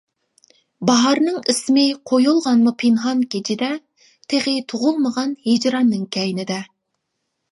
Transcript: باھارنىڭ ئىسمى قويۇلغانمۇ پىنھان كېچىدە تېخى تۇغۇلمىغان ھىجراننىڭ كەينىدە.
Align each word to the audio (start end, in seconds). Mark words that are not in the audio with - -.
باھارنىڭ 0.89 1.35
ئىسمى 1.51 1.83
قويۇلغانمۇ 2.11 2.73
پىنھان 2.83 3.21
كېچىدە 3.35 3.69
تېخى 4.33 4.55
تۇغۇلمىغان 4.73 5.37
ھىجراننىڭ 5.51 6.09
كەينىدە. 6.17 6.59